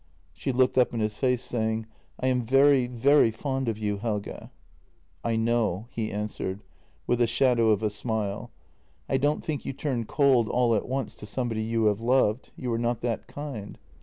She 0.33 0.51
looked 0.51 0.79
up 0.79 0.95
in 0.95 0.99
his 0.99 1.15
face, 1.17 1.43
saying:" 1.43 1.85
I 2.19 2.25
am 2.25 2.41
very, 2.41 2.87
very 2.87 3.29
fond 3.29 3.67
of 3.69 3.77
you, 3.77 3.97
Helge."" 3.97 4.47
I 5.23 5.35
know," 5.35 5.85
he 5.91 6.11
answered, 6.11 6.63
with 7.05 7.21
a 7.21 7.27
shadow 7.27 7.69
of 7.69 7.83
a 7.83 7.91
smile." 7.91 8.49
I 9.07 9.17
don't 9.17 9.45
think 9.45 9.63
you 9.63 9.73
turn 9.73 10.05
cold 10.05 10.49
all 10.49 10.73
at 10.73 10.89
once 10.89 11.13
to 11.17 11.27
somebody 11.27 11.61
you 11.61 11.85
have 11.85 12.01
loved— 12.01 12.49
you 12.57 12.73
are 12.73 12.79
not 12.79 13.01
that 13.01 13.27
kind. 13.27 13.77